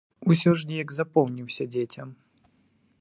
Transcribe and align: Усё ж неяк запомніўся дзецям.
Усё 0.33 0.53
ж 0.61 0.69
неяк 0.71 0.93
запомніўся 0.95 1.63
дзецям. 1.77 2.09